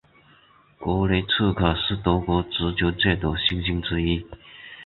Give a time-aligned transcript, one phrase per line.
[0.79, 4.25] 格雷茨卡是德国足球界的新星之一。